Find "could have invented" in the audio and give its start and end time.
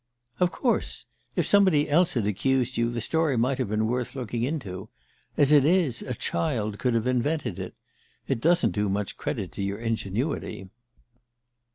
6.79-7.59